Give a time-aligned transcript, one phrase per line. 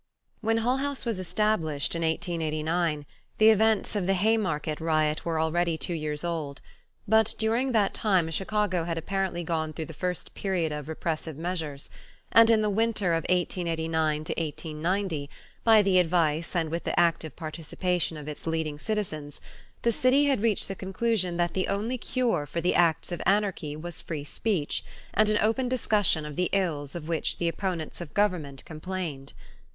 [0.39, 3.05] When Hull House was established in 1889,
[3.37, 6.59] the events of the Haymarket riot were already two years old,
[7.07, 11.91] but during that time Chicago had apparently gone through the first period of repressive measures,
[12.31, 15.29] and in the winter of 1889 1890,
[15.63, 19.39] by the advice and with the active participation of its leading citizens,
[19.83, 23.75] the city had reached the conclusion that the only cure for the acts of anarchy
[23.75, 24.83] was free speech
[25.13, 29.33] and an open discussion of the ills of which the opponents of government complained.